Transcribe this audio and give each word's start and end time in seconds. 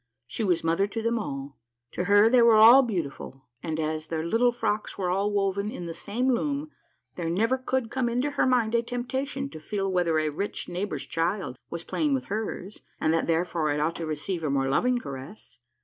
She 0.25 0.43
was 0.43 0.63
mother 0.63 0.87
to 0.87 1.03
them 1.03 1.19
all; 1.19 1.59
to 1.91 2.05
her 2.05 2.27
they 2.27 2.41
were 2.41 2.55
all 2.55 2.81
beautiful, 2.81 3.43
and 3.61 3.79
as 3.79 4.07
their 4.07 4.25
little 4.25 4.51
frocks 4.51 4.97
were 4.97 5.11
all 5.11 5.31
woven 5.31 5.69
in 5.69 5.85
the 5.85 5.93
same 5.93 6.27
loom, 6.33 6.71
there 7.17 7.29
never 7.29 7.55
could 7.55 7.91
come 7.91 8.09
into 8.09 8.31
her 8.31 8.47
mind 8.47 8.73
a 8.73 8.81
temptation 8.81 9.47
to 9.51 9.59
feel 9.59 9.91
whether 9.91 10.17
a 10.17 10.29
rich 10.29 10.67
neigh 10.67 10.85
bor's 10.85 11.05
child 11.05 11.55
was 11.69 11.83
playing 11.83 12.15
with 12.15 12.29
hers, 12.33 12.81
and 12.99 13.13
that 13.13 13.27
therefore 13.27 13.71
it 13.71 13.79
ought 13.79 13.95
to 13.97 14.07
receive 14.07 14.43
a 14.43 14.49
more 14.49 14.67
loving 14.67 14.97
caress. 14.97 15.59